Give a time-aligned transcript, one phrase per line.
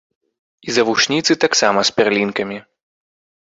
[0.67, 2.57] І завушніцы таксама з пярлінкамі.